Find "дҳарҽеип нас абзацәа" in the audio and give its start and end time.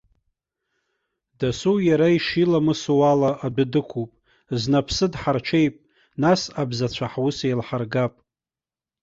5.11-7.07